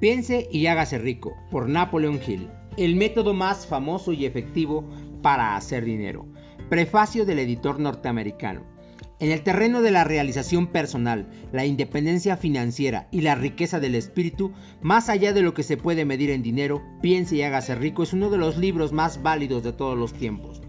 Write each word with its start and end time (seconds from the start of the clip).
Piense 0.00 0.48
y 0.52 0.66
hágase 0.66 0.98
rico, 0.98 1.34
por 1.50 1.68
Napoleon 1.68 2.20
Hill, 2.24 2.48
el 2.76 2.94
método 2.94 3.34
más 3.34 3.66
famoso 3.66 4.12
y 4.12 4.26
efectivo 4.26 4.84
para 5.22 5.56
hacer 5.56 5.84
dinero. 5.84 6.24
Prefacio 6.68 7.24
del 7.24 7.40
editor 7.40 7.80
norteamericano. 7.80 8.62
En 9.18 9.32
el 9.32 9.42
terreno 9.42 9.82
de 9.82 9.90
la 9.90 10.04
realización 10.04 10.68
personal, 10.68 11.28
la 11.50 11.66
independencia 11.66 12.36
financiera 12.36 13.08
y 13.10 13.22
la 13.22 13.34
riqueza 13.34 13.80
del 13.80 13.96
espíritu, 13.96 14.52
más 14.80 15.08
allá 15.08 15.32
de 15.32 15.42
lo 15.42 15.52
que 15.52 15.64
se 15.64 15.76
puede 15.76 16.04
medir 16.04 16.30
en 16.30 16.44
dinero, 16.44 16.80
Piense 17.02 17.34
y 17.34 17.42
hágase 17.42 17.74
rico 17.74 18.04
es 18.04 18.12
uno 18.12 18.30
de 18.30 18.38
los 18.38 18.56
libros 18.56 18.92
más 18.92 19.20
válidos 19.20 19.64
de 19.64 19.72
todos 19.72 19.98
los 19.98 20.12
tiempos. 20.12 20.62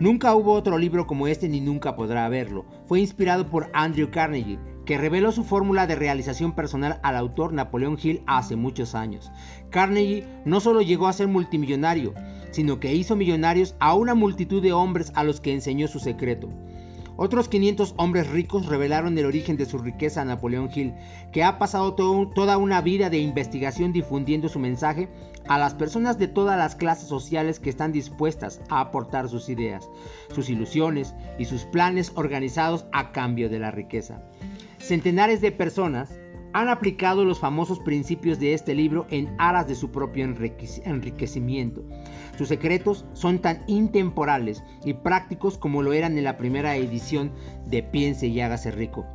Nunca 0.00 0.34
hubo 0.34 0.52
otro 0.52 0.76
libro 0.76 1.06
como 1.06 1.28
este 1.28 1.48
ni 1.48 1.62
nunca 1.62 1.96
podrá 1.96 2.26
haberlo. 2.26 2.66
Fue 2.84 3.00
inspirado 3.00 3.48
por 3.48 3.70
Andrew 3.72 4.10
Carnegie, 4.10 4.58
que 4.84 4.98
reveló 4.98 5.32
su 5.32 5.44
fórmula 5.44 5.86
de 5.86 5.94
realización 5.94 6.52
personal 6.52 7.00
al 7.02 7.16
autor 7.16 7.52
Napoleón 7.52 7.98
Hill 8.00 8.22
hace 8.26 8.56
muchos 8.56 8.94
años. 8.94 9.30
Carnegie 9.70 10.26
no 10.44 10.60
solo 10.60 10.82
llegó 10.82 11.06
a 11.06 11.12
ser 11.12 11.28
multimillonario, 11.28 12.14
sino 12.50 12.80
que 12.80 12.94
hizo 12.94 13.16
millonarios 13.16 13.74
a 13.80 13.94
una 13.94 14.14
multitud 14.14 14.62
de 14.62 14.72
hombres 14.72 15.12
a 15.14 15.24
los 15.24 15.40
que 15.40 15.52
enseñó 15.52 15.88
su 15.88 15.98
secreto. 15.98 16.48
Otros 17.16 17.48
500 17.48 17.94
hombres 17.96 18.28
ricos 18.28 18.66
revelaron 18.66 19.16
el 19.16 19.26
origen 19.26 19.56
de 19.56 19.66
su 19.66 19.78
riqueza 19.78 20.22
a 20.22 20.24
Napoleón 20.24 20.68
Hill, 20.74 20.94
que 21.32 21.44
ha 21.44 21.58
pasado 21.58 21.94
toda 21.94 22.58
una 22.58 22.80
vida 22.80 23.08
de 23.08 23.18
investigación 23.18 23.92
difundiendo 23.92 24.48
su 24.48 24.58
mensaje 24.58 25.08
a 25.46 25.58
las 25.58 25.74
personas 25.74 26.18
de 26.18 26.26
todas 26.26 26.58
las 26.58 26.74
clases 26.74 27.08
sociales 27.08 27.60
que 27.60 27.70
están 27.70 27.92
dispuestas 27.92 28.60
a 28.68 28.80
aportar 28.80 29.28
sus 29.28 29.48
ideas, 29.48 29.88
sus 30.34 30.50
ilusiones 30.50 31.14
y 31.38 31.44
sus 31.44 31.64
planes 31.64 32.10
organizados 32.16 32.86
a 32.90 33.12
cambio 33.12 33.48
de 33.48 33.60
la 33.60 33.70
riqueza. 33.70 34.20
Centenares 34.84 35.40
de 35.40 35.50
personas 35.50 36.10
han 36.52 36.68
aplicado 36.68 37.24
los 37.24 37.38
famosos 37.38 37.80
principios 37.80 38.38
de 38.38 38.52
este 38.52 38.74
libro 38.74 39.06
en 39.08 39.34
aras 39.38 39.66
de 39.66 39.74
su 39.74 39.90
propio 39.90 40.26
enriquecimiento. 40.26 41.82
Sus 42.36 42.48
secretos 42.48 43.06
son 43.14 43.38
tan 43.38 43.64
intemporales 43.66 44.62
y 44.84 44.92
prácticos 44.92 45.56
como 45.56 45.82
lo 45.82 45.94
eran 45.94 46.18
en 46.18 46.24
la 46.24 46.36
primera 46.36 46.76
edición 46.76 47.32
de 47.64 47.82
Piense 47.82 48.26
y 48.26 48.42
hágase 48.42 48.72
rico. 48.72 49.06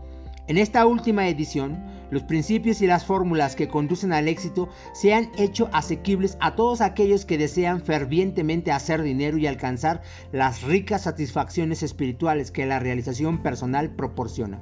En 0.47 0.57
esta 0.57 0.87
última 0.87 1.27
edición, 1.29 1.77
los 2.09 2.23
principios 2.23 2.81
y 2.81 2.87
las 2.87 3.05
fórmulas 3.05 3.55
que 3.55 3.67
conducen 3.67 4.11
al 4.11 4.27
éxito 4.27 4.69
se 4.93 5.13
han 5.13 5.29
hecho 5.37 5.69
asequibles 5.71 6.35
a 6.41 6.55
todos 6.55 6.81
aquellos 6.81 7.25
que 7.25 7.37
desean 7.37 7.81
fervientemente 7.81 8.71
hacer 8.71 9.03
dinero 9.03 9.37
y 9.37 9.45
alcanzar 9.45 10.01
las 10.31 10.63
ricas 10.63 11.03
satisfacciones 11.03 11.83
espirituales 11.83 12.49
que 12.49 12.65
la 12.65 12.79
realización 12.79 13.43
personal 13.43 13.91
proporciona. 13.91 14.59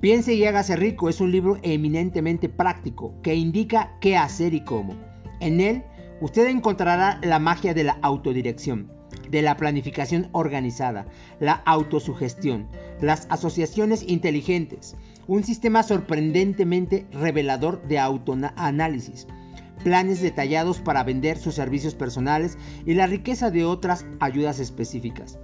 Piense 0.00 0.32
y 0.32 0.44
hágase 0.44 0.76
rico 0.76 1.08
es 1.08 1.20
un 1.20 1.32
libro 1.32 1.58
eminentemente 1.62 2.48
práctico 2.48 3.14
que 3.20 3.34
indica 3.34 3.96
qué 4.00 4.16
hacer 4.16 4.54
y 4.54 4.60
cómo. 4.60 4.94
En 5.40 5.60
él 5.60 5.82
usted 6.20 6.46
encontrará 6.46 7.18
la 7.24 7.40
magia 7.40 7.74
de 7.74 7.82
la 7.82 7.98
autodirección, 8.02 8.92
de 9.28 9.42
la 9.42 9.56
planificación 9.56 10.28
organizada, 10.30 11.06
la 11.40 11.54
autosugestión, 11.66 12.68
las 13.00 13.26
asociaciones 13.28 14.04
inteligentes, 14.06 14.94
un 15.26 15.42
sistema 15.42 15.82
sorprendentemente 15.82 17.08
revelador 17.10 17.82
de 17.88 17.98
autoanálisis, 17.98 19.26
planes 19.82 20.20
detallados 20.20 20.78
para 20.78 21.02
vender 21.02 21.38
sus 21.38 21.56
servicios 21.56 21.96
personales 21.96 22.56
y 22.86 22.94
la 22.94 23.08
riqueza 23.08 23.50
de 23.50 23.64
otras 23.64 24.06
ayudas 24.20 24.60
específicas, 24.60 25.40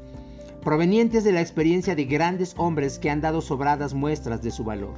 provenientes 0.65 1.23
de 1.23 1.33
la 1.33 1.41
experiencia 1.41 1.95
de 1.95 2.07
grandes 2.07 2.55
hombres 2.57 2.99
que 2.99 3.11
han 3.11 3.21
dado 3.21 3.41
sobradas 3.41 3.95
muestras 3.95 4.43
de 4.43 4.51
su 4.51 4.65
valor. 4.65 4.95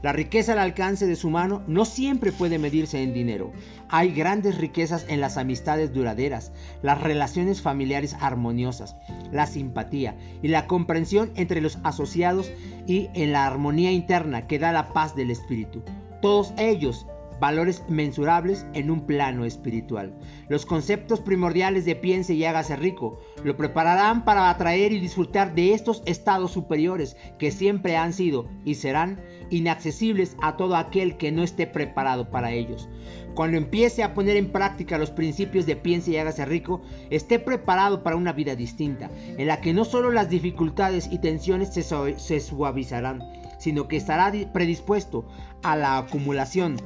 La 0.00 0.12
riqueza 0.12 0.52
al 0.52 0.60
alcance 0.60 1.06
de 1.06 1.16
su 1.16 1.28
mano 1.28 1.64
no 1.66 1.84
siempre 1.84 2.30
puede 2.30 2.58
medirse 2.58 3.02
en 3.02 3.12
dinero. 3.12 3.50
Hay 3.88 4.12
grandes 4.12 4.58
riquezas 4.58 5.04
en 5.08 5.20
las 5.20 5.36
amistades 5.36 5.92
duraderas, 5.92 6.52
las 6.82 7.00
relaciones 7.00 7.62
familiares 7.62 8.14
armoniosas, 8.20 8.94
la 9.32 9.46
simpatía 9.46 10.16
y 10.40 10.48
la 10.48 10.68
comprensión 10.68 11.32
entre 11.34 11.60
los 11.60 11.78
asociados 11.82 12.52
y 12.86 13.08
en 13.14 13.32
la 13.32 13.46
armonía 13.46 13.90
interna 13.90 14.46
que 14.46 14.60
da 14.60 14.70
la 14.70 14.92
paz 14.92 15.16
del 15.16 15.32
espíritu. 15.32 15.82
Todos 16.22 16.52
ellos 16.58 17.06
valores 17.40 17.82
mensurables 17.88 18.66
en 18.74 18.90
un 18.90 19.06
plano 19.06 19.44
espiritual. 19.44 20.14
Los 20.48 20.66
conceptos 20.66 21.20
primordiales 21.20 21.84
de 21.84 21.96
piense 21.96 22.34
y 22.34 22.44
hágase 22.44 22.76
rico 22.76 23.20
lo 23.44 23.56
prepararán 23.56 24.24
para 24.24 24.50
atraer 24.50 24.92
y 24.92 25.00
disfrutar 25.00 25.54
de 25.54 25.74
estos 25.74 26.02
estados 26.06 26.52
superiores 26.52 27.16
que 27.38 27.50
siempre 27.50 27.96
han 27.96 28.12
sido 28.12 28.48
y 28.64 28.74
serán 28.74 29.20
inaccesibles 29.50 30.36
a 30.42 30.56
todo 30.56 30.76
aquel 30.76 31.16
que 31.16 31.32
no 31.32 31.42
esté 31.42 31.66
preparado 31.66 32.30
para 32.30 32.52
ellos. 32.52 32.88
Cuando 33.34 33.56
empiece 33.56 34.02
a 34.02 34.14
poner 34.14 34.36
en 34.36 34.50
práctica 34.50 34.98
los 34.98 35.12
principios 35.12 35.64
de 35.64 35.76
piense 35.76 36.10
y 36.10 36.16
hágase 36.16 36.44
rico, 36.44 36.82
esté 37.10 37.38
preparado 37.38 38.02
para 38.02 38.16
una 38.16 38.32
vida 38.32 38.56
distinta, 38.56 39.10
en 39.36 39.46
la 39.46 39.60
que 39.60 39.72
no 39.72 39.84
solo 39.84 40.10
las 40.10 40.28
dificultades 40.28 41.08
y 41.10 41.18
tensiones 41.20 41.72
se, 41.72 41.82
se 41.82 42.40
suavizarán, 42.40 43.22
sino 43.58 43.86
que 43.86 43.96
estará 43.96 44.32
predispuesto 44.52 45.28
a 45.62 45.76
la 45.76 45.98
acumulación 45.98 46.78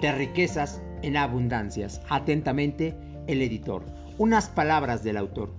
de 0.00 0.12
riquezas 0.12 0.82
en 1.02 1.16
abundancias. 1.16 2.00
Atentamente, 2.08 2.96
el 3.26 3.42
editor. 3.42 3.84
Unas 4.18 4.48
palabras 4.48 5.02
del 5.02 5.16
autor. 5.16 5.52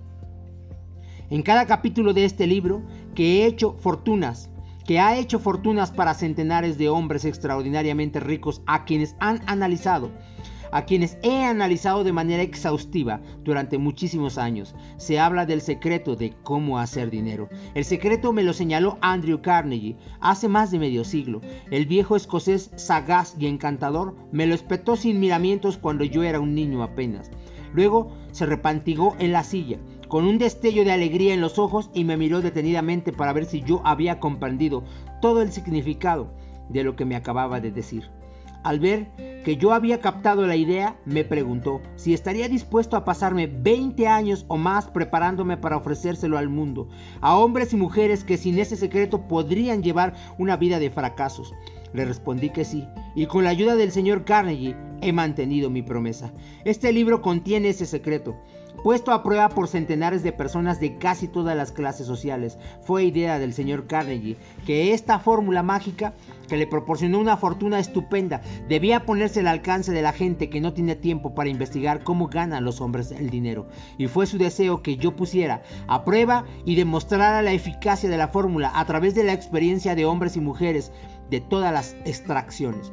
En 1.30 1.42
cada 1.42 1.66
capítulo 1.66 2.14
de 2.14 2.24
este 2.24 2.46
libro, 2.46 2.82
que 3.14 3.42
he 3.42 3.46
hecho 3.46 3.76
fortunas, 3.80 4.50
que 4.86 4.98
ha 4.98 5.18
hecho 5.18 5.38
fortunas 5.38 5.90
para 5.90 6.14
centenares 6.14 6.78
de 6.78 6.88
hombres 6.88 7.24
extraordinariamente 7.24 8.20
ricos 8.20 8.62
a 8.66 8.84
quienes 8.84 9.14
han 9.20 9.42
analizado 9.46 10.10
a 10.70 10.84
quienes 10.84 11.18
he 11.22 11.44
analizado 11.44 12.04
de 12.04 12.12
manera 12.12 12.42
exhaustiva 12.42 13.20
durante 13.44 13.78
muchísimos 13.78 14.38
años. 14.38 14.74
Se 14.96 15.18
habla 15.18 15.46
del 15.46 15.60
secreto 15.60 16.16
de 16.16 16.34
cómo 16.42 16.78
hacer 16.78 17.10
dinero. 17.10 17.48
El 17.74 17.84
secreto 17.84 18.32
me 18.32 18.42
lo 18.42 18.52
señaló 18.52 18.98
Andrew 19.00 19.40
Carnegie 19.40 19.96
hace 20.20 20.48
más 20.48 20.70
de 20.70 20.78
medio 20.78 21.04
siglo. 21.04 21.40
El 21.70 21.86
viejo 21.86 22.16
escocés 22.16 22.70
sagaz 22.76 23.34
y 23.38 23.46
encantador 23.46 24.14
me 24.32 24.46
lo 24.46 24.54
espetó 24.54 24.96
sin 24.96 25.20
miramientos 25.20 25.78
cuando 25.78 26.04
yo 26.04 26.22
era 26.22 26.40
un 26.40 26.54
niño 26.54 26.82
apenas. 26.82 27.30
Luego 27.72 28.12
se 28.32 28.46
repantigó 28.46 29.14
en 29.18 29.32
la 29.32 29.44
silla, 29.44 29.78
con 30.08 30.24
un 30.24 30.38
destello 30.38 30.84
de 30.84 30.92
alegría 30.92 31.34
en 31.34 31.40
los 31.40 31.58
ojos 31.58 31.90
y 31.92 32.04
me 32.04 32.16
miró 32.16 32.40
detenidamente 32.40 33.12
para 33.12 33.32
ver 33.32 33.44
si 33.44 33.62
yo 33.62 33.82
había 33.84 34.20
comprendido 34.20 34.84
todo 35.20 35.42
el 35.42 35.52
significado 35.52 36.32
de 36.68 36.82
lo 36.82 36.96
que 36.96 37.04
me 37.04 37.16
acababa 37.16 37.60
de 37.60 37.70
decir. 37.70 38.10
Al 38.64 38.80
ver 38.80 39.08
que 39.44 39.56
yo 39.56 39.72
había 39.72 40.00
captado 40.00 40.46
la 40.46 40.56
idea, 40.56 40.96
me 41.04 41.24
preguntó 41.24 41.80
si 41.96 42.14
estaría 42.14 42.48
dispuesto 42.48 42.96
a 42.96 43.04
pasarme 43.04 43.46
20 43.46 44.06
años 44.06 44.44
o 44.48 44.56
más 44.56 44.88
preparándome 44.88 45.56
para 45.56 45.76
ofrecérselo 45.76 46.38
al 46.38 46.48
mundo, 46.48 46.88
a 47.20 47.36
hombres 47.36 47.72
y 47.72 47.76
mujeres 47.76 48.24
que 48.24 48.36
sin 48.36 48.58
ese 48.58 48.76
secreto 48.76 49.28
podrían 49.28 49.82
llevar 49.82 50.14
una 50.38 50.56
vida 50.56 50.78
de 50.78 50.90
fracasos. 50.90 51.54
Le 51.92 52.04
respondí 52.04 52.50
que 52.50 52.64
sí, 52.64 52.86
y 53.14 53.26
con 53.26 53.44
la 53.44 53.50
ayuda 53.50 53.76
del 53.76 53.92
señor 53.92 54.24
Carnegie 54.24 54.76
he 55.00 55.12
mantenido 55.12 55.70
mi 55.70 55.82
promesa. 55.82 56.32
Este 56.64 56.92
libro 56.92 57.22
contiene 57.22 57.70
ese 57.70 57.86
secreto 57.86 58.36
puesto 58.82 59.12
a 59.12 59.22
prueba 59.22 59.48
por 59.48 59.68
centenares 59.68 60.22
de 60.22 60.32
personas 60.32 60.80
de 60.80 60.98
casi 60.98 61.28
todas 61.28 61.56
las 61.56 61.72
clases 61.72 62.06
sociales. 62.06 62.58
Fue 62.82 63.04
idea 63.04 63.38
del 63.38 63.52
señor 63.52 63.86
Carnegie 63.86 64.36
que 64.66 64.92
esta 64.92 65.18
fórmula 65.18 65.62
mágica, 65.62 66.14
que 66.48 66.56
le 66.56 66.66
proporcionó 66.66 67.18
una 67.18 67.36
fortuna 67.36 67.78
estupenda, 67.78 68.40
debía 68.68 69.04
ponerse 69.04 69.40
al 69.40 69.48
alcance 69.48 69.92
de 69.92 70.02
la 70.02 70.12
gente 70.12 70.48
que 70.48 70.60
no 70.60 70.72
tiene 70.72 70.96
tiempo 70.96 71.34
para 71.34 71.50
investigar 71.50 72.02
cómo 72.04 72.28
ganan 72.28 72.64
los 72.64 72.80
hombres 72.80 73.10
el 73.12 73.30
dinero. 73.30 73.68
Y 73.98 74.06
fue 74.06 74.26
su 74.26 74.38
deseo 74.38 74.82
que 74.82 74.96
yo 74.96 75.16
pusiera 75.16 75.62
a 75.86 76.04
prueba 76.04 76.44
y 76.64 76.76
demostrara 76.76 77.42
la 77.42 77.52
eficacia 77.52 78.08
de 78.08 78.16
la 78.16 78.28
fórmula 78.28 78.72
a 78.74 78.84
través 78.86 79.14
de 79.14 79.24
la 79.24 79.32
experiencia 79.32 79.94
de 79.94 80.06
hombres 80.06 80.36
y 80.36 80.40
mujeres 80.40 80.92
de 81.30 81.40
todas 81.40 81.72
las 81.72 81.96
extracciones. 82.04 82.92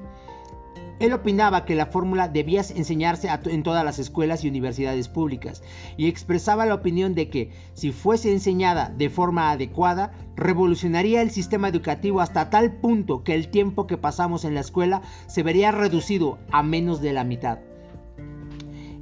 Él 1.00 1.12
opinaba 1.12 1.66
que 1.66 1.76
la 1.76 1.88
fórmula 1.88 2.30
debía 2.30 2.62
enseñarse 2.62 3.28
en 3.46 3.64
todas 3.64 3.84
las 3.84 4.00
escuelas 4.00 4.44
y 4.44 4.48
universidades 4.48 5.10
públicas 5.10 5.62
y 5.98 6.08
expresaba 6.08 6.66
la 6.66 6.76
opinión 6.76 7.16
de 7.16 7.30
que, 7.30 7.52
si 7.74 7.92
fuese 7.92 8.32
enseñada 8.32 8.94
de 8.98 9.10
forma 9.10 9.52
adecuada, 9.52 10.14
revolucionaría 10.38 11.22
el 11.22 11.32
sistema 11.32 11.68
educativo 11.68 12.22
hasta 12.22 12.50
tal 12.50 12.78
punto 12.78 13.24
que 13.24 13.36
el 13.36 13.50
tiempo 13.50 13.88
que 13.88 13.98
pasamos 13.98 14.46
en 14.46 14.54
la 14.54 14.62
escuela 14.62 15.02
se 15.28 15.44
vería 15.44 15.72
reducido 15.72 16.40
a 16.50 16.64
menos 16.64 17.02
de 17.02 17.12
la 17.12 17.26
mitad. 17.26 17.60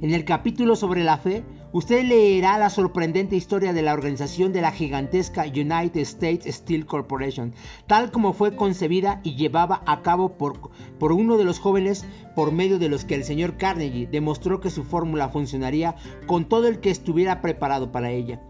En 0.00 0.12
el 0.12 0.24
capítulo 0.24 0.74
sobre 0.74 1.04
la 1.04 1.16
fe, 1.16 1.44
Usted 1.74 2.04
leerá 2.04 2.56
la 2.56 2.70
sorprendente 2.70 3.34
historia 3.34 3.72
de 3.72 3.82
la 3.82 3.94
organización 3.94 4.52
de 4.52 4.60
la 4.60 4.70
gigantesca 4.70 5.42
United 5.42 6.02
States 6.02 6.54
Steel 6.54 6.86
Corporation, 6.86 7.52
tal 7.88 8.12
como 8.12 8.32
fue 8.32 8.54
concebida 8.54 9.20
y 9.24 9.34
llevada 9.34 9.82
a 9.84 10.00
cabo 10.02 10.38
por, 10.38 10.70
por 11.00 11.10
uno 11.10 11.36
de 11.36 11.42
los 11.42 11.58
jóvenes 11.58 12.04
por 12.36 12.52
medio 12.52 12.78
de 12.78 12.88
los 12.88 13.04
que 13.04 13.16
el 13.16 13.24
señor 13.24 13.56
Carnegie 13.56 14.06
demostró 14.06 14.60
que 14.60 14.70
su 14.70 14.84
fórmula 14.84 15.30
funcionaría 15.30 15.96
con 16.26 16.48
todo 16.48 16.68
el 16.68 16.78
que 16.78 16.90
estuviera 16.92 17.40
preparado 17.40 17.90
para 17.90 18.12
ella. 18.12 18.40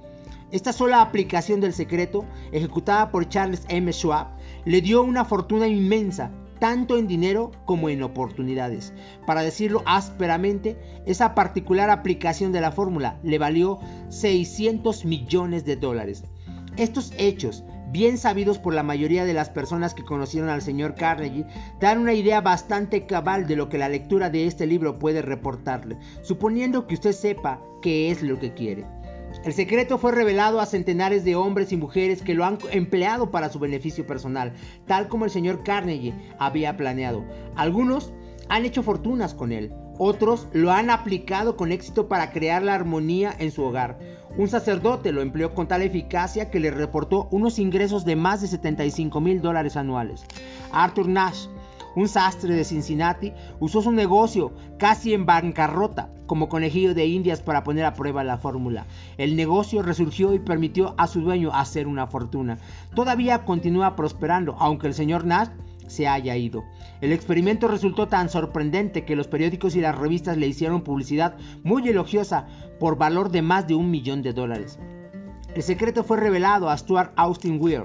Esta 0.50 0.74
sola 0.74 1.00
aplicación 1.00 1.62
del 1.62 1.72
secreto, 1.72 2.26
ejecutada 2.52 3.10
por 3.10 3.26
Charles 3.30 3.64
M. 3.70 3.90
Schwab, 3.90 4.36
le 4.66 4.82
dio 4.82 5.02
una 5.02 5.24
fortuna 5.24 5.66
inmensa 5.66 6.30
tanto 6.64 6.96
en 6.96 7.06
dinero 7.06 7.50
como 7.66 7.90
en 7.90 8.02
oportunidades. 8.02 8.94
Para 9.26 9.42
decirlo 9.42 9.82
ásperamente, 9.84 10.78
esa 11.04 11.34
particular 11.34 11.90
aplicación 11.90 12.52
de 12.52 12.62
la 12.62 12.72
fórmula 12.72 13.18
le 13.22 13.36
valió 13.36 13.80
600 14.08 15.04
millones 15.04 15.66
de 15.66 15.76
dólares. 15.76 16.24
Estos 16.78 17.12
hechos, 17.18 17.64
bien 17.92 18.16
sabidos 18.16 18.58
por 18.58 18.72
la 18.72 18.82
mayoría 18.82 19.26
de 19.26 19.34
las 19.34 19.50
personas 19.50 19.92
que 19.92 20.06
conocieron 20.06 20.48
al 20.48 20.62
señor 20.62 20.94
Carnegie, 20.94 21.44
dan 21.80 21.98
una 21.98 22.14
idea 22.14 22.40
bastante 22.40 23.04
cabal 23.04 23.46
de 23.46 23.56
lo 23.56 23.68
que 23.68 23.76
la 23.76 23.90
lectura 23.90 24.30
de 24.30 24.46
este 24.46 24.66
libro 24.66 24.98
puede 24.98 25.20
reportarle, 25.20 25.98
suponiendo 26.22 26.86
que 26.86 26.94
usted 26.94 27.12
sepa 27.12 27.60
qué 27.82 28.10
es 28.10 28.22
lo 28.22 28.38
que 28.38 28.54
quiere. 28.54 28.86
El 29.44 29.52
secreto 29.52 29.98
fue 29.98 30.12
revelado 30.12 30.60
a 30.60 30.66
centenares 30.66 31.24
de 31.24 31.36
hombres 31.36 31.72
y 31.72 31.76
mujeres 31.76 32.22
que 32.22 32.34
lo 32.34 32.44
han 32.44 32.58
empleado 32.70 33.30
para 33.30 33.50
su 33.50 33.58
beneficio 33.58 34.06
personal, 34.06 34.54
tal 34.86 35.08
como 35.08 35.24
el 35.24 35.30
señor 35.30 35.62
Carnegie 35.64 36.14
había 36.38 36.76
planeado. 36.76 37.24
Algunos 37.56 38.12
han 38.48 38.64
hecho 38.64 38.82
fortunas 38.82 39.34
con 39.34 39.52
él, 39.52 39.72
otros 39.98 40.48
lo 40.52 40.72
han 40.72 40.90
aplicado 40.90 41.56
con 41.56 41.70
éxito 41.70 42.08
para 42.08 42.32
crear 42.32 42.62
la 42.62 42.74
armonía 42.74 43.34
en 43.38 43.52
su 43.52 43.62
hogar. 43.62 43.98
Un 44.36 44.48
sacerdote 44.48 45.12
lo 45.12 45.22
empleó 45.22 45.54
con 45.54 45.68
tal 45.68 45.82
eficacia 45.82 46.50
que 46.50 46.58
le 46.58 46.72
reportó 46.72 47.28
unos 47.30 47.60
ingresos 47.60 48.04
de 48.04 48.16
más 48.16 48.40
de 48.40 48.48
75 48.48 49.20
mil 49.20 49.40
dólares 49.40 49.76
anuales. 49.76 50.24
Arthur 50.72 51.08
Nash 51.08 51.46
un 51.96 52.08
sastre 52.08 52.54
de 52.54 52.64
Cincinnati, 52.64 53.32
usó 53.60 53.82
su 53.82 53.92
negocio 53.92 54.52
casi 54.78 55.14
en 55.14 55.26
bancarrota 55.26 56.10
como 56.26 56.48
conejillo 56.48 56.94
de 56.94 57.06
indias 57.06 57.42
para 57.42 57.64
poner 57.64 57.84
a 57.84 57.94
prueba 57.94 58.24
la 58.24 58.38
fórmula. 58.38 58.86
El 59.18 59.36
negocio 59.36 59.82
resurgió 59.82 60.34
y 60.34 60.38
permitió 60.38 60.94
a 60.96 61.06
su 61.06 61.20
dueño 61.20 61.50
hacer 61.52 61.86
una 61.86 62.06
fortuna. 62.06 62.58
Todavía 62.94 63.44
continúa 63.44 63.96
prosperando, 63.96 64.56
aunque 64.58 64.86
el 64.86 64.94
señor 64.94 65.24
Nash 65.24 65.48
se 65.86 66.08
haya 66.08 66.36
ido. 66.36 66.64
El 67.00 67.12
experimento 67.12 67.68
resultó 67.68 68.08
tan 68.08 68.28
sorprendente 68.28 69.04
que 69.04 69.16
los 69.16 69.28
periódicos 69.28 69.76
y 69.76 69.80
las 69.80 69.96
revistas 69.96 70.36
le 70.38 70.46
hicieron 70.46 70.82
publicidad 70.82 71.36
muy 71.62 71.86
elogiosa 71.88 72.46
por 72.80 72.96
valor 72.96 73.30
de 73.30 73.42
más 73.42 73.66
de 73.66 73.74
un 73.74 73.90
millón 73.90 74.22
de 74.22 74.32
dólares. 74.32 74.78
El 75.54 75.62
secreto 75.62 76.02
fue 76.02 76.16
revelado 76.16 76.68
a 76.68 76.76
Stuart 76.76 77.12
Austin 77.16 77.58
Weir 77.60 77.82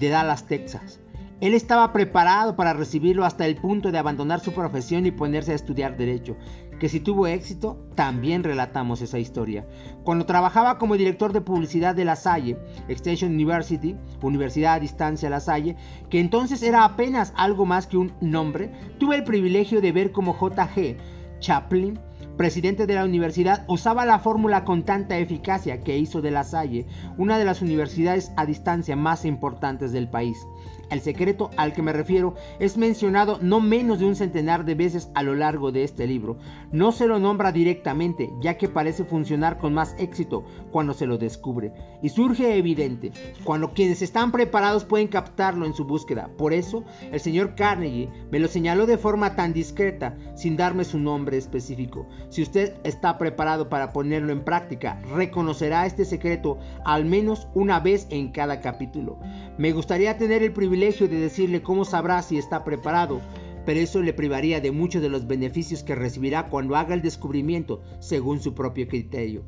de 0.00 0.08
Dallas, 0.08 0.46
Texas. 0.46 0.98
Él 1.40 1.52
estaba 1.52 1.92
preparado 1.92 2.56
para 2.56 2.72
recibirlo 2.72 3.24
hasta 3.24 3.46
el 3.46 3.56
punto 3.56 3.92
de 3.92 3.98
abandonar 3.98 4.40
su 4.40 4.52
profesión 4.52 5.04
y 5.04 5.10
ponerse 5.10 5.52
a 5.52 5.56
estudiar 5.56 5.96
derecho, 5.96 6.36
que 6.80 6.88
si 6.88 7.00
tuvo 7.00 7.26
éxito, 7.26 7.86
también 7.94 8.42
relatamos 8.42 9.02
esa 9.02 9.18
historia. 9.18 9.66
Cuando 10.02 10.24
trabajaba 10.24 10.78
como 10.78 10.96
director 10.96 11.34
de 11.34 11.42
publicidad 11.42 11.94
de 11.94 12.06
La 12.06 12.16
Salle, 12.16 12.58
Extension 12.88 13.34
University, 13.34 13.96
Universidad 14.22 14.74
a 14.74 14.80
Distancia 14.80 15.28
La 15.28 15.40
Salle, 15.40 15.76
que 16.08 16.20
entonces 16.20 16.62
era 16.62 16.84
apenas 16.84 17.34
algo 17.36 17.66
más 17.66 17.86
que 17.86 17.98
un 17.98 18.14
nombre, 18.22 18.72
tuve 18.98 19.16
el 19.16 19.24
privilegio 19.24 19.82
de 19.82 19.92
ver 19.92 20.12
cómo 20.12 20.32
J.G. 20.32 20.96
Chaplin 21.38 22.00
presidente 22.36 22.86
de 22.86 22.94
la 22.94 23.04
universidad, 23.04 23.64
usaba 23.68 24.06
la 24.06 24.18
fórmula 24.18 24.64
con 24.64 24.84
tanta 24.84 25.18
eficacia 25.18 25.80
que 25.80 25.98
hizo 25.98 26.22
de 26.22 26.30
La 26.30 26.44
Salle 26.44 26.86
una 27.16 27.38
de 27.38 27.44
las 27.44 27.62
universidades 27.62 28.32
a 28.36 28.46
distancia 28.46 28.96
más 28.96 29.24
importantes 29.24 29.92
del 29.92 30.08
país. 30.08 30.46
El 30.90 31.00
secreto 31.00 31.50
al 31.56 31.72
que 31.72 31.82
me 31.82 31.92
refiero 31.92 32.34
es 32.60 32.76
mencionado 32.76 33.38
no 33.42 33.60
menos 33.60 33.98
de 33.98 34.04
un 34.04 34.14
centenar 34.14 34.64
de 34.64 34.76
veces 34.76 35.10
a 35.14 35.24
lo 35.24 35.34
largo 35.34 35.72
de 35.72 35.82
este 35.82 36.06
libro. 36.06 36.38
No 36.70 36.92
se 36.92 37.08
lo 37.08 37.18
nombra 37.18 37.50
directamente, 37.50 38.30
ya 38.40 38.56
que 38.56 38.68
parece 38.68 39.04
funcionar 39.04 39.58
con 39.58 39.74
más 39.74 39.96
éxito 39.98 40.44
cuando 40.70 40.94
se 40.94 41.06
lo 41.06 41.18
descubre. 41.18 41.72
Y 42.02 42.10
surge 42.10 42.56
evidente, 42.56 43.10
cuando 43.42 43.72
quienes 43.72 44.00
están 44.00 44.30
preparados 44.30 44.84
pueden 44.84 45.08
captarlo 45.08 45.66
en 45.66 45.74
su 45.74 45.84
búsqueda. 45.84 46.30
Por 46.38 46.52
eso, 46.52 46.84
el 47.10 47.18
señor 47.18 47.56
Carnegie 47.56 48.08
me 48.30 48.38
lo 48.38 48.46
señaló 48.46 48.86
de 48.86 48.98
forma 48.98 49.34
tan 49.34 49.52
discreta, 49.52 50.16
sin 50.36 50.56
darme 50.56 50.84
su 50.84 50.98
nombre 50.98 51.36
específico. 51.36 52.06
Si 52.28 52.42
usted 52.42 52.74
está 52.84 53.18
preparado 53.18 53.68
para 53.68 53.92
ponerlo 53.92 54.32
en 54.32 54.44
práctica, 54.44 55.00
reconocerá 55.14 55.86
este 55.86 56.04
secreto 56.04 56.58
al 56.84 57.04
menos 57.04 57.48
una 57.54 57.80
vez 57.80 58.06
en 58.10 58.32
cada 58.32 58.60
capítulo. 58.60 59.18
Me 59.58 59.72
gustaría 59.72 60.18
tener 60.18 60.42
el 60.42 60.52
privilegio 60.52 61.08
de 61.08 61.20
decirle 61.20 61.62
cómo 61.62 61.84
sabrá 61.84 62.22
si 62.22 62.36
está 62.36 62.64
preparado, 62.64 63.20
pero 63.64 63.80
eso 63.80 64.02
le 64.02 64.12
privaría 64.12 64.60
de 64.60 64.70
muchos 64.70 65.02
de 65.02 65.08
los 65.08 65.26
beneficios 65.26 65.82
que 65.82 65.94
recibirá 65.94 66.48
cuando 66.48 66.76
haga 66.76 66.94
el 66.94 67.02
descubrimiento 67.02 67.82
según 68.00 68.40
su 68.40 68.54
propio 68.54 68.88
criterio. 68.88 69.44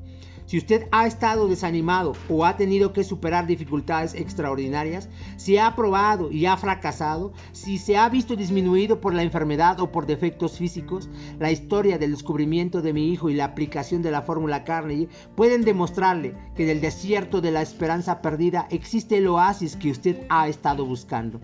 Si 0.49 0.56
usted 0.56 0.89
ha 0.93 1.06
estado 1.06 1.47
desanimado 1.47 2.15
o 2.31 2.47
ha 2.47 2.56
tenido 2.56 2.95
que 2.95 3.05
superar 3.05 3.47
dificultades 3.47 4.15
extraordinarias, 4.15 5.11
si 5.37 5.59
ha 5.59 5.77
probado 5.77 6.33
y 6.33 6.47
ha 6.47 6.56
fracasado, 6.56 7.35
si 7.53 7.77
se 7.77 7.99
ha 7.99 8.09
visto 8.09 8.35
disminuido 8.35 8.99
por 8.99 9.12
la 9.12 9.23
enfermedad 9.23 9.79
o 9.79 9.93
por 9.93 10.06
defectos 10.06 10.56
físicos, 10.56 11.11
la 11.39 11.53
historia 11.53 11.99
del 11.99 12.12
descubrimiento 12.12 12.81
de 12.81 12.95
mi 12.95 13.12
hijo 13.12 13.29
y 13.29 13.35
la 13.35 13.45
aplicación 13.45 14.00
de 14.00 14.11
la 14.11 14.23
fórmula 14.23 14.65
Carnegie 14.65 15.11
pueden 15.37 15.65
demostrarle 15.65 16.35
que 16.56 16.65
en 16.65 16.71
el 16.71 16.81
desierto 16.81 17.43
de 17.43 17.51
la 17.51 17.61
esperanza 17.61 18.23
perdida 18.23 18.69
existe 18.71 19.19
el 19.19 19.27
oasis 19.27 19.77
que 19.77 19.91
usted 19.91 20.23
ha 20.31 20.49
estado 20.49 20.87
buscando. 20.87 21.43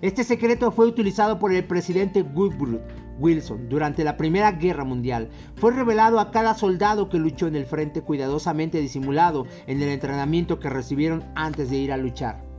Este 0.00 0.24
secreto 0.24 0.72
fue 0.72 0.86
utilizado 0.86 1.38
por 1.38 1.52
el 1.52 1.64
presidente 1.64 2.22
Woodrow 2.22 2.80
Wilson 3.20 3.68
durante 3.68 4.02
la 4.02 4.16
Primera 4.16 4.52
Guerra 4.52 4.84
Mundial. 4.84 5.28
Fue 5.56 5.72
revelado 5.72 6.18
a 6.18 6.30
cada 6.30 6.54
soldado 6.54 7.08
que 7.08 7.18
luchó 7.18 7.46
en 7.46 7.56
el 7.56 7.66
frente 7.66 8.02
cuidadosamente 8.02 8.80
disimulado 8.80 9.46
en 9.66 9.82
el 9.82 9.90
entrenamiento 9.90 10.58
que 10.58 10.70
recibieron 10.70 11.24
antes 11.34 11.70
de 11.70 11.76
ir 11.76 11.92
a 11.92 11.96
luchar. 11.96 12.50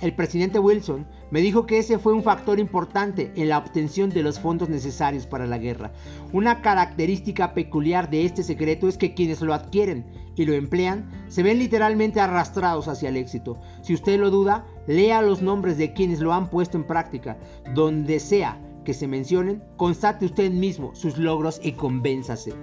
El 0.00 0.14
presidente 0.14 0.60
Wilson 0.60 1.08
me 1.32 1.40
dijo 1.40 1.66
que 1.66 1.78
ese 1.78 1.98
fue 1.98 2.12
un 2.12 2.22
factor 2.22 2.60
importante 2.60 3.32
en 3.34 3.48
la 3.48 3.58
obtención 3.58 4.10
de 4.10 4.22
los 4.22 4.38
fondos 4.38 4.68
necesarios 4.68 5.26
para 5.26 5.44
la 5.44 5.58
guerra. 5.58 5.90
Una 6.32 6.62
característica 6.62 7.52
peculiar 7.52 8.08
de 8.08 8.24
este 8.24 8.44
secreto 8.44 8.86
es 8.86 8.96
que 8.96 9.14
quienes 9.14 9.40
lo 9.40 9.54
adquieren 9.54 10.06
y 10.36 10.44
lo 10.44 10.52
emplean 10.52 11.10
se 11.26 11.42
ven 11.42 11.58
literalmente 11.58 12.20
arrastrados 12.20 12.86
hacia 12.86 13.08
el 13.08 13.16
éxito. 13.16 13.58
Si 13.82 13.92
usted 13.92 14.20
lo 14.20 14.30
duda, 14.30 14.64
lea 14.86 15.20
los 15.20 15.42
nombres 15.42 15.76
de 15.78 15.92
quienes 15.92 16.20
lo 16.20 16.32
han 16.32 16.48
puesto 16.48 16.76
en 16.76 16.86
práctica, 16.86 17.36
donde 17.74 18.20
sea 18.20 18.56
que 18.88 18.94
se 18.94 19.06
mencionen, 19.06 19.62
constate 19.76 20.24
usted 20.24 20.50
mismo 20.50 20.94
sus 20.94 21.18
logros 21.18 21.60
y 21.62 21.72
convénzase. 21.72 22.54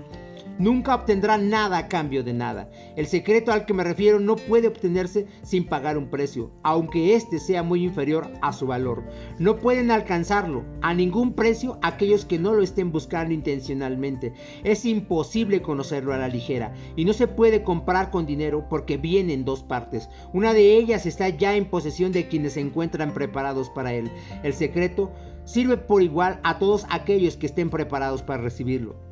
Nunca 0.58 0.96
obtendrá 0.96 1.38
nada 1.38 1.78
a 1.78 1.88
cambio 1.90 2.24
de 2.24 2.34
nada. 2.34 2.70
El 2.96 3.08
secreto 3.08 3.52
al 3.52 3.66
que 3.66 3.74
me 3.74 3.84
refiero 3.84 4.22
no 4.22 4.38
puede 4.38 4.70
obtenerse 4.70 5.28
sin 5.44 5.68
pagar 5.68 5.98
un 5.98 6.10
precio, 6.10 6.50
aunque 6.64 7.14
éste 7.14 7.40
sea 7.40 7.62
muy 7.62 7.84
inferior 7.84 8.32
a 8.42 8.54
su 8.54 8.66
valor. 8.66 9.04
No 9.38 9.58
pueden 9.58 9.92
alcanzarlo 9.92 10.64
a 10.82 10.94
ningún 10.94 11.34
precio 11.34 11.78
aquellos 11.82 12.24
que 12.26 12.40
no 12.40 12.54
lo 12.54 12.64
estén 12.64 12.92
buscando 12.92 13.34
intencionalmente. 13.34 14.34
Es 14.64 14.86
imposible 14.86 15.62
conocerlo 15.62 16.14
a 16.14 16.18
la 16.18 16.30
ligera 16.30 16.74
y 16.96 17.04
no 17.04 17.12
se 17.12 17.28
puede 17.28 17.62
comprar 17.62 18.10
con 18.10 18.26
dinero 18.26 18.66
porque 18.70 18.96
viene 18.98 19.34
en 19.34 19.46
dos 19.46 19.62
partes. 19.62 20.10
Una 20.34 20.54
de 20.54 20.78
ellas 20.78 21.06
está 21.06 21.28
ya 21.30 21.56
en 21.56 21.70
posesión 21.70 22.14
de 22.14 22.30
quienes 22.30 22.54
se 22.54 22.62
encuentran 22.62 23.14
preparados 23.14 23.70
para 23.70 23.94
él. 23.94 24.10
El 24.42 24.54
secreto 24.54 25.12
sirve 25.46 25.78
por 25.78 26.02
igual 26.02 26.40
a 26.44 26.60
todos 26.60 26.86
aquellos 26.90 27.38
que 27.38 27.46
estén 27.46 27.70
preparados 27.70 28.22
para 28.22 28.42
recibirlo 28.42 29.06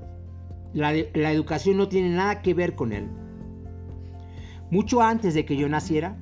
la, 0.74 0.92
educación 1.32 1.78
no 1.78 1.88
tiene 1.88 2.10
nada 2.10 2.42
que 2.42 2.54
ver 2.54 2.76
con 2.76 2.92
él. 2.94 3.08
Mucho 4.70 5.02
antes 5.02 5.34
de 5.34 5.46
que 5.46 5.56
yo 5.56 5.70
naciera, 5.70 6.18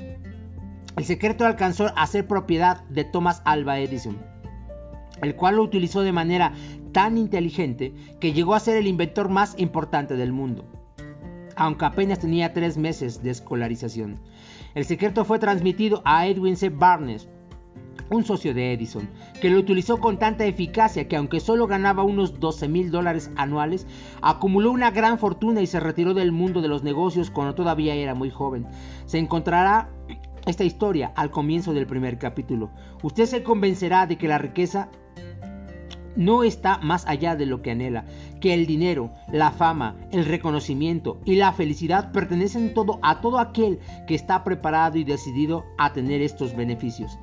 el 0.97 1.05
secreto 1.05 1.45
alcanzó 1.45 1.91
a 1.95 2.05
ser 2.05 2.27
propiedad 2.27 2.83
de 2.89 3.05
Thomas 3.05 3.41
Alva 3.45 3.79
Edison, 3.79 4.17
el 5.21 5.35
cual 5.35 5.55
lo 5.55 5.63
utilizó 5.63 6.01
de 6.01 6.11
manera 6.11 6.53
tan 6.91 7.17
inteligente 7.17 7.93
que 8.19 8.33
llegó 8.33 8.53
a 8.53 8.59
ser 8.59 8.75
el 8.75 8.87
inventor 8.87 9.29
más 9.29 9.57
importante 9.57 10.17
del 10.17 10.33
mundo, 10.33 10.65
aunque 11.55 11.85
apenas 11.85 12.19
tenía 12.19 12.53
tres 12.53 12.77
meses 12.77 13.23
de 13.23 13.29
escolarización. 13.29 14.19
El 14.75 14.83
secreto 14.83 15.23
fue 15.23 15.39
transmitido 15.39 16.01
a 16.03 16.27
Edwin 16.27 16.57
C. 16.57 16.69
Barnes, 16.69 17.29
un 18.11 18.25
socio 18.25 18.53
de 18.53 18.73
Edison, 18.73 19.09
que 19.39 19.49
lo 19.49 19.57
utilizó 19.57 19.99
con 19.99 20.19
tanta 20.19 20.45
eficacia 20.45 21.07
que 21.07 21.15
aunque 21.15 21.39
solo 21.39 21.65
ganaba 21.65 22.03
unos 22.03 22.39
12 22.41 22.67
mil 22.67 22.91
dólares 22.91 23.31
anuales, 23.37 23.87
acumuló 24.21 24.71
una 24.71 24.91
gran 24.91 25.17
fortuna 25.17 25.61
y 25.61 25.67
se 25.67 25.79
retiró 25.79 26.13
del 26.13 26.33
mundo 26.33 26.61
de 26.61 26.67
los 26.67 26.83
negocios 26.83 27.31
cuando 27.31 27.55
todavía 27.55 27.95
era 27.95 28.13
muy 28.13 28.29
joven. 28.29 28.67
Se 29.05 29.17
encontrará 29.17 29.89
esta 30.45 30.65
historia 30.65 31.13
al 31.15 31.31
comienzo 31.31 31.73
del 31.73 31.87
primer 31.87 32.17
capítulo. 32.17 32.69
Usted 33.01 33.25
se 33.25 33.43
convencerá 33.43 34.05
de 34.07 34.17
que 34.17 34.27
la 34.27 34.37
riqueza 34.37 34.89
no 36.17 36.43
está 36.43 36.79
más 36.79 37.07
allá 37.07 37.37
de 37.37 37.45
lo 37.45 37.61
que 37.61 37.71
anhela, 37.71 38.03
que 38.41 38.53
el 38.53 38.65
dinero, 38.65 39.13
la 39.31 39.51
fama, 39.51 39.95
el 40.11 40.25
reconocimiento 40.25 41.21
y 41.23 41.35
la 41.35 41.53
felicidad 41.53 42.11
pertenecen 42.11 42.73
todo 42.73 42.99
a 43.01 43.21
todo 43.21 43.39
aquel 43.39 43.79
que 44.05 44.15
está 44.15 44.43
preparado 44.43 44.97
y 44.97 45.05
decidido 45.05 45.63
a 45.77 45.93
tener 45.93 46.21
estos 46.21 46.53
beneficios 46.53 47.17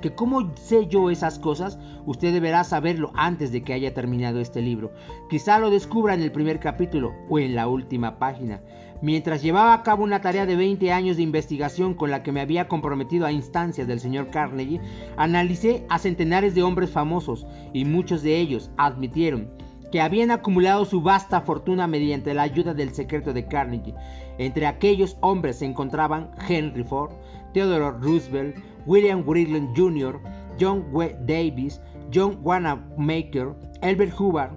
que 0.00 0.14
cómo 0.14 0.52
sé 0.56 0.86
yo 0.86 1.10
esas 1.10 1.38
cosas, 1.38 1.78
usted 2.04 2.32
deberá 2.32 2.64
saberlo 2.64 3.12
antes 3.14 3.52
de 3.52 3.62
que 3.62 3.72
haya 3.72 3.94
terminado 3.94 4.40
este 4.40 4.60
libro. 4.62 4.92
Quizá 5.28 5.58
lo 5.58 5.70
descubra 5.70 6.14
en 6.14 6.22
el 6.22 6.32
primer 6.32 6.60
capítulo 6.60 7.14
o 7.28 7.38
en 7.38 7.54
la 7.54 7.68
última 7.68 8.18
página. 8.18 8.60
Mientras 9.02 9.42
llevaba 9.42 9.74
a 9.74 9.82
cabo 9.82 10.04
una 10.04 10.20
tarea 10.20 10.46
de 10.46 10.56
20 10.56 10.90
años 10.92 11.16
de 11.16 11.22
investigación 11.22 11.94
con 11.94 12.10
la 12.10 12.22
que 12.22 12.32
me 12.32 12.40
había 12.40 12.68
comprometido 12.68 13.26
a 13.26 13.32
instancias 13.32 13.86
del 13.86 14.00
señor 14.00 14.30
Carnegie, 14.30 14.80
analicé 15.16 15.84
a 15.88 15.98
centenares 15.98 16.54
de 16.54 16.62
hombres 16.62 16.90
famosos 16.90 17.46
y 17.74 17.84
muchos 17.84 18.22
de 18.22 18.38
ellos 18.38 18.70
admitieron 18.78 19.50
que 19.92 20.00
habían 20.00 20.30
acumulado 20.30 20.84
su 20.84 21.00
vasta 21.00 21.42
fortuna 21.42 21.86
mediante 21.86 22.34
la 22.34 22.42
ayuda 22.42 22.74
del 22.74 22.94
secreto 22.94 23.32
de 23.32 23.46
Carnegie. 23.46 23.94
Entre 24.38 24.66
aquellos 24.66 25.16
hombres 25.20 25.58
se 25.58 25.66
encontraban 25.66 26.30
Henry 26.48 26.84
Ford, 26.84 27.12
Theodore 27.52 27.98
Roosevelt, 28.00 28.56
William 28.86 29.22
Wrigley 29.24 29.68
Jr., 29.74 30.18
John 30.56 30.90
W. 30.92 31.14
Davis, 31.26 31.80
John 32.10 32.42
Wanamaker, 32.42 33.54
Elbert 33.82 34.10
Hubbard, 34.10 34.52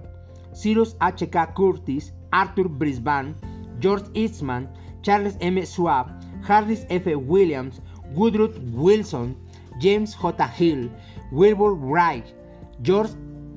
Cyrus 0.54 0.94
H.K. 1.02 1.46
Curtis, 1.56 2.12
Arthur 2.32 2.68
Brisbane, 2.68 3.34
George 3.80 4.04
Eastman, 4.14 4.68
Charles 5.02 5.36
M. 5.40 5.64
Schwab, 5.64 6.10
Harris 6.44 6.86
F. 6.90 7.06
Williams, 7.06 7.80
Woodrow 8.14 8.52
Wilson, 8.72 9.36
James 9.80 10.14
J. 10.14 10.46
Hill, 10.56 10.90
Wilbur 11.32 11.74
Wright, 11.74 12.34
George 12.82 13.10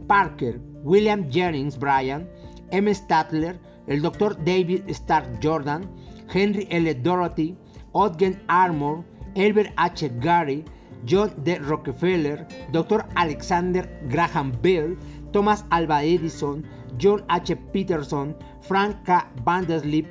Parker, 0.08 0.60
William 0.84 1.30
Jennings 1.30 1.78
Bryan, 1.78 2.28
M. 2.72 2.86
Statler, 2.94 3.58
el 3.88 4.02
Dr. 4.02 4.36
David 4.44 4.94
Stark 4.94 5.40
Jordan, 5.42 5.90
Henry 6.28 6.68
L. 6.70 6.94
Dorothy, 6.94 7.58
Ogden 7.94 8.42
Armour, 8.48 9.04
Elbert 9.36 9.72
H. 9.80 10.10
Gary, 10.20 10.64
John 11.06 11.30
D. 11.44 11.58
Rockefeller, 11.58 12.48
Dr. 12.72 13.06
Alexander 13.16 13.90
Graham 14.10 14.52
Bell, 14.62 14.96
Thomas 15.32 15.64
Alva 15.72 16.02
Edison, 16.04 16.68
John 16.98 17.24
H. 17.30 17.58
Peterson, 17.74 18.36
Frank 18.62 18.96
K. 19.06 19.20
Vanderlip, 19.46 20.08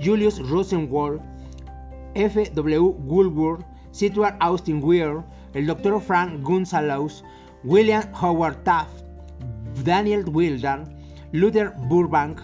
Julius 0.00 0.40
Rosenwald, 0.40 1.20
F. 2.16 2.36
W. 2.54 2.82
Woolworth, 3.06 3.64
Sidward 3.92 4.36
Austin 4.40 4.80
Weir, 4.80 5.22
el 5.54 5.66
Dr. 5.66 6.00
Frank 6.00 6.42
Gonzalez, 6.42 7.22
William 7.64 8.02
Howard 8.14 8.64
Taft, 8.64 9.04
Daniel 9.84 10.24
Wilder, 10.24 10.84
Luther 11.32 11.74
Burbank, 11.88 12.40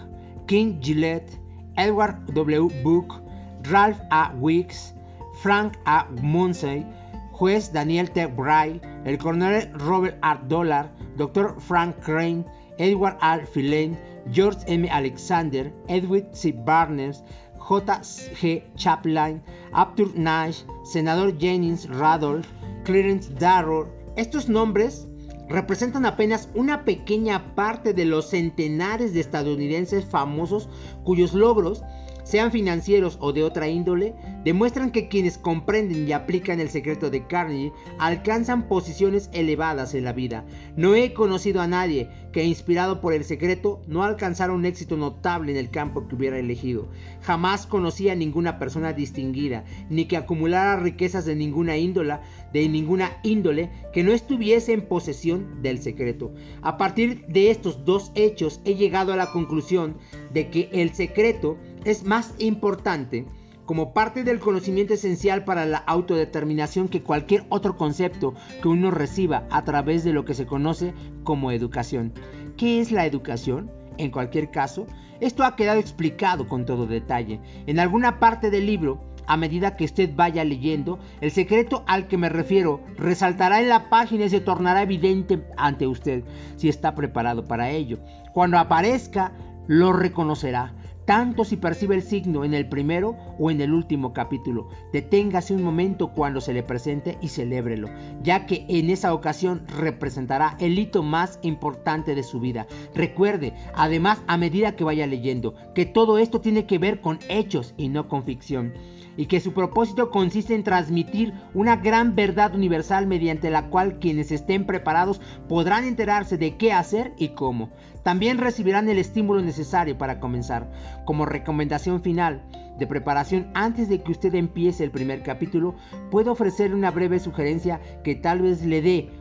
King 0.47 0.79
Gillette, 0.81 1.37
Edward 1.77 2.15
W. 2.33 2.69
Book, 2.83 3.21
Ralph 3.69 3.99
A. 4.11 4.31
Weeks, 4.35 4.93
Frank 5.33 5.77
A. 5.85 6.07
Munsey, 6.21 6.85
juez 7.31 7.71
Daniel 7.71 8.09
T. 8.11 8.25
Bray, 8.27 8.81
el 9.05 9.17
coronel 9.17 9.71
Robert 9.73 10.17
R. 10.21 10.39
Dollar, 10.47 10.91
Dr. 11.17 11.55
Frank 11.59 11.95
Crane, 12.01 12.45
Edward 12.77 13.17
R. 13.21 13.45
Filane, 13.45 13.97
George 14.31 14.59
M. 14.67 14.89
Alexander, 14.89 15.71
Edwin 15.87 16.27
C. 16.33 16.51
Barnes, 16.51 17.23
J. 17.57 18.01
G. 18.41 18.63
Chaplin, 18.75 19.41
Arthur 19.71 20.09
Nash, 20.15 20.63
senador 20.83 21.37
Jennings 21.37 21.87
Radolph, 21.87 22.47
Clarence 22.83 23.29
Darrow. 23.39 23.87
Estos 24.15 24.49
nombres 24.49 25.07
representan 25.49 26.05
apenas 26.05 26.49
una 26.53 26.85
pequeña 26.85 27.55
parte 27.55 27.93
de 27.93 28.05
los 28.05 28.29
centenares 28.29 29.13
de 29.13 29.19
estadounidenses 29.19 30.05
famosos 30.05 30.69
cuyos 31.03 31.33
logros 31.33 31.83
sean 32.29 32.51
financieros 32.51 33.17
o 33.21 33.33
de 33.33 33.43
otra 33.43 33.69
índole, 33.69 34.13
demuestran 34.43 34.91
que 34.91 35.07
quienes 35.07 35.39
comprenden 35.39 36.07
y 36.07 36.11
aplican 36.11 36.59
el 36.59 36.69
secreto 36.69 37.09
de 37.09 37.25
Carnegie 37.25 37.73
alcanzan 37.97 38.67
posiciones 38.67 39.31
elevadas 39.33 39.95
en 39.95 40.03
la 40.03 40.13
vida. 40.13 40.45
No 40.75 40.93
he 40.93 41.11
conocido 41.13 41.59
a 41.59 41.67
nadie 41.67 42.07
que, 42.31 42.43
inspirado 42.43 43.01
por 43.01 43.13
el 43.13 43.23
secreto, 43.23 43.81
no 43.87 44.03
alcanzara 44.03 44.53
un 44.53 44.65
éxito 44.65 44.95
notable 44.95 45.51
en 45.51 45.57
el 45.57 45.71
campo 45.71 46.07
que 46.07 46.13
hubiera 46.13 46.37
elegido. 46.37 46.87
Jamás 47.23 47.65
conocí 47.65 48.09
a 48.09 48.15
ninguna 48.15 48.59
persona 48.59 48.93
distinguida, 48.93 49.65
ni 49.89 50.05
que 50.05 50.15
acumulara 50.15 50.75
riquezas 50.75 51.25
de 51.25 51.35
ninguna 51.35 51.77
índola, 51.77 52.21
de 52.53 52.69
ninguna 52.69 53.17
índole, 53.23 53.71
que 53.91 54.03
no 54.03 54.11
estuviese 54.11 54.73
en 54.73 54.83
posesión 54.83 55.63
del 55.63 55.81
secreto. 55.81 56.31
A 56.61 56.77
partir 56.77 57.25
de 57.25 57.49
estos 57.49 57.85
dos 57.85 58.11
hechos 58.13 58.61
he 58.65 58.75
llegado 58.75 59.13
a 59.13 59.17
la 59.17 59.31
conclusión 59.31 59.97
de 60.31 60.51
que 60.51 60.69
el 60.71 60.93
secreto 60.93 61.57
es 61.85 62.03
más 62.03 62.33
importante 62.39 63.25
como 63.65 63.93
parte 63.93 64.23
del 64.23 64.39
conocimiento 64.39 64.95
esencial 64.95 65.43
para 65.43 65.67
la 65.67 65.77
autodeterminación 65.77 66.87
que 66.87 67.03
cualquier 67.03 67.45
otro 67.49 67.77
concepto 67.77 68.33
que 68.63 68.67
uno 68.67 68.89
reciba 68.89 69.43
a 69.51 69.63
través 69.63 70.03
de 70.03 70.11
lo 70.11 70.25
que 70.25 70.33
se 70.33 70.47
conoce 70.47 70.93
como 71.23 71.51
educación. 71.51 72.11
¿Qué 72.57 72.79
es 72.79 72.91
la 72.91 73.05
educación? 73.05 73.69
En 73.99 74.09
cualquier 74.09 74.49
caso, 74.49 74.87
esto 75.19 75.43
ha 75.43 75.55
quedado 75.55 75.79
explicado 75.79 76.47
con 76.47 76.65
todo 76.65 76.87
detalle. 76.87 77.41
En 77.67 77.79
alguna 77.79 78.19
parte 78.19 78.49
del 78.49 78.65
libro, 78.65 79.01
a 79.27 79.37
medida 79.37 79.75
que 79.75 79.85
usted 79.85 80.15
vaya 80.15 80.43
leyendo, 80.43 80.97
el 81.21 81.29
secreto 81.29 81.83
al 81.85 82.07
que 82.07 82.17
me 82.17 82.29
refiero 82.29 82.81
resaltará 82.97 83.61
en 83.61 83.69
la 83.69 83.87
página 83.91 84.25
y 84.25 84.29
se 84.29 84.41
tornará 84.41 84.81
evidente 84.81 85.45
ante 85.57 85.85
usted 85.85 86.23
si 86.55 86.69
está 86.69 86.95
preparado 86.95 87.45
para 87.45 87.69
ello. 87.69 87.99
Cuando 88.33 88.57
aparezca, 88.57 89.33
lo 89.67 89.93
reconocerá 89.93 90.73
tanto 91.09 91.43
si 91.43 91.57
percibe 91.57 91.95
el 91.95 92.03
signo 92.03 92.45
en 92.45 92.53
el 92.53 92.69
primero 92.69 93.17
o 93.39 93.49
en 93.49 93.61
el 93.61 93.73
último 93.73 94.13
capítulo. 94.13 94.69
Deténgase 94.93 95.55
un 95.55 95.63
momento 95.63 96.09
cuando 96.09 96.39
se 96.39 96.53
le 96.53 96.61
presente 96.61 97.17
y 97.19 97.29
celébrelo, 97.29 97.89
ya 98.21 98.45
que 98.45 98.67
en 98.69 98.91
esa 98.91 99.15
ocasión 99.15 99.65
representará 99.75 100.55
el 100.59 100.77
hito 100.77 101.01
más 101.01 101.39
importante 101.41 102.13
de 102.13 102.21
su 102.21 102.39
vida. 102.39 102.67
Recuerde, 102.93 103.55
además, 103.73 104.21
a 104.27 104.37
medida 104.37 104.75
que 104.75 104.83
vaya 104.83 105.07
leyendo, 105.07 105.55
que 105.73 105.87
todo 105.87 106.19
esto 106.19 106.41
tiene 106.41 106.67
que 106.67 106.77
ver 106.77 107.01
con 107.01 107.17
hechos 107.27 107.73
y 107.75 107.89
no 107.89 108.07
con 108.07 108.23
ficción 108.23 108.73
y 109.19 109.25
que 109.25 109.41
su 109.41 109.51
propósito 109.51 110.11
consiste 110.11 110.55
en 110.55 110.63
transmitir 110.63 111.33
una 111.53 111.75
gran 111.75 112.15
verdad 112.15 112.55
universal 112.55 113.05
mediante 113.05 113.49
la 113.49 113.69
cual 113.69 113.99
quienes 113.99 114.31
estén 114.31 114.65
preparados 114.65 115.19
podrán 115.49 115.83
enterarse 115.83 116.37
de 116.37 116.55
qué 116.55 116.71
hacer 116.71 117.13
y 117.17 117.29
cómo. 117.29 117.69
También 118.09 118.39
recibirán 118.39 118.89
el 118.89 118.97
estímulo 118.97 119.39
necesario 119.39 119.95
para 119.95 120.19
comenzar. 120.19 120.67
Como 121.05 121.27
recomendación 121.27 122.01
final 122.01 122.41
de 122.79 122.87
preparación 122.87 123.51
antes 123.53 123.87
de 123.87 124.01
que 124.01 124.11
usted 124.11 124.33
empiece 124.33 124.83
el 124.83 124.89
primer 124.89 125.21
capítulo, 125.21 125.75
puedo 126.09 126.31
ofrecerle 126.31 126.75
una 126.75 126.89
breve 126.89 127.19
sugerencia 127.19 127.79
que 128.03 128.15
tal 128.15 128.41
vez 128.41 128.65
le 128.65 128.81
dé 128.81 129.11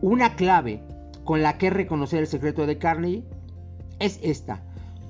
una 0.00 0.36
clave 0.36 0.84
con 1.24 1.42
la 1.42 1.58
que 1.58 1.70
reconocer 1.70 2.20
el 2.20 2.28
secreto 2.28 2.66
de 2.66 2.78
Carnegie. 2.78 3.24
Es 3.98 4.20
esta. 4.22 4.62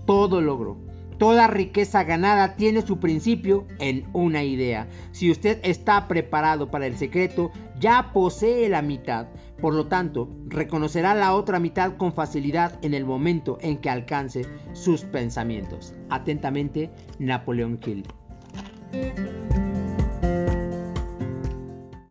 Todo 0.07 0.41
logro 0.41 0.86
Toda 1.19 1.47
riqueza 1.47 2.05
ganada 2.05 2.57
tiene 2.57 2.83
su 2.83 2.99
principio 2.99 3.67
en 3.79 4.07
una 4.13 4.45
idea. 4.45 4.87
Si 5.13 5.31
usted 5.31 5.59
está 5.63 6.09
preparado 6.09 6.71
para 6.71 6.87
el 6.87 6.97
secreto, 6.97 7.51
ya 7.81 8.11
posee 8.13 8.69
la 8.69 8.83
mitad. 8.83 9.29
Por 9.61 9.75
lo 9.75 9.87
tanto, 9.87 10.29
reconocerá 10.47 11.15
la 11.15 11.35
otra 11.35 11.59
mitad 11.59 11.97
con 11.97 12.13
facilidad 12.13 12.79
en 12.83 12.93
el 12.93 13.07
momento 13.07 13.57
en 13.63 13.79
que 13.79 13.89
alcance 13.89 14.45
sus 14.75 15.03
pensamientos. 15.03 15.95
Atentamente, 16.11 16.91
Napoleón 17.19 17.81
Hill. 17.85 18.05